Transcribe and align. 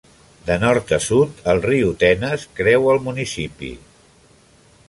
De 0.45 0.55
nord 0.63 0.93
a 0.97 0.97
sud, 1.07 1.43
el 1.53 1.61
riu 1.67 1.93
Tenes 2.05 2.49
creua 2.61 2.91
el 2.97 3.05
municipi. 3.11 3.71